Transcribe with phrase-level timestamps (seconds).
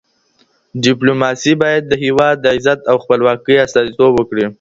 [0.85, 4.45] ډیپلوماسي باید د هېواد د عزت او خپلواکۍ استازیتوب وکړي.